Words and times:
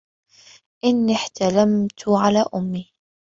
إنِّي 0.85 1.15
احْتَلَمْتُ 1.15 2.03
عَلَى 2.09 2.45
أُمِّي 2.55 2.93